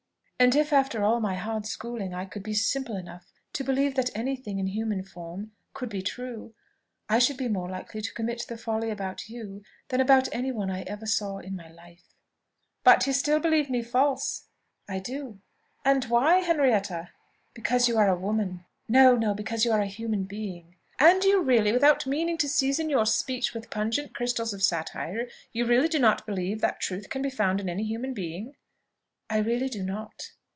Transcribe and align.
And 0.43 0.55
if 0.55 0.73
after 0.73 1.03
all 1.03 1.19
my 1.19 1.35
hard 1.35 1.67
schooling 1.67 2.15
I 2.15 2.25
could 2.25 2.41
be 2.41 2.55
simple 2.55 2.95
enough 2.97 3.27
to 3.53 3.63
believe 3.63 3.93
that 3.93 4.09
any 4.17 4.35
thing 4.35 4.57
in 4.57 4.65
human 4.65 5.03
form 5.03 5.51
could 5.75 5.87
be 5.89 6.01
true, 6.01 6.55
I 7.07 7.19
should 7.19 7.37
be 7.37 7.47
more 7.47 7.69
likely 7.69 8.01
to 8.01 8.13
commit 8.15 8.45
the 8.47 8.57
folly 8.57 8.89
about 8.89 9.29
you 9.29 9.61
than 9.89 10.01
about 10.01 10.27
any 10.31 10.51
one 10.51 10.71
I 10.71 10.81
ever 10.81 11.05
saw 11.05 11.37
in 11.37 11.55
my 11.55 11.69
life." 11.69 12.15
"But 12.83 13.03
still 13.03 13.37
you 13.37 13.41
believe 13.43 13.69
me 13.69 13.83
false?" 13.83 14.47
"I 14.89 14.97
do." 14.97 15.41
"And 15.85 16.05
why, 16.05 16.39
Henrietta?" 16.39 17.11
"Because 17.53 17.87
you 17.87 17.99
are 17.99 18.09
a 18.09 18.17
woman; 18.17 18.65
no, 18.89 19.15
no, 19.15 19.35
because 19.35 19.63
you 19.63 19.71
are 19.71 19.81
a 19.81 19.85
human 19.85 20.23
being." 20.23 20.75
"And 20.97 21.23
you 21.23 21.43
really, 21.43 21.71
without 21.71 22.07
meaning 22.07 22.39
to 22.39 22.49
season 22.49 22.89
your 22.89 23.05
speech 23.05 23.53
with 23.53 23.69
pungent 23.69 24.15
crystals 24.15 24.55
of 24.55 24.63
satire 24.63 25.29
you 25.53 25.67
really 25.67 25.87
do 25.87 25.99
not 25.99 26.25
believe 26.25 26.61
that 26.61 26.79
truth 26.79 27.11
can 27.11 27.21
be 27.21 27.29
found 27.29 27.61
in 27.61 27.69
any 27.69 27.83
human 27.83 28.15
being?" 28.15 28.55
"I 29.33 29.37
really 29.37 29.69
do 29.69 29.81
not." 29.81 30.33